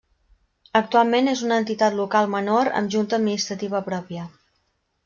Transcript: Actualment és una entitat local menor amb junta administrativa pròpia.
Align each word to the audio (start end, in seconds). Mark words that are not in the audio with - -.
Actualment 0.79 1.29
és 1.35 1.43
una 1.49 1.59
entitat 1.65 1.99
local 2.01 2.33
menor 2.37 2.73
amb 2.81 2.93
junta 2.97 3.21
administrativa 3.23 3.85
pròpia. 3.93 4.29